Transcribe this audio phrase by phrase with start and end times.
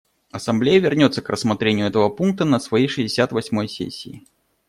[0.31, 4.23] Ассамблея вернется к рассмотрению этого пункта на своей шестьдесят восьмой сессии.